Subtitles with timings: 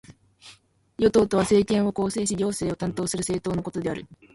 [0.97, 4.07] 与党とは、政権を構成し行政を担当する政党のことである。